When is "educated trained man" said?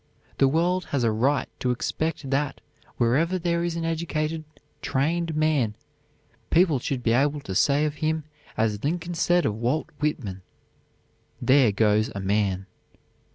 3.85-5.75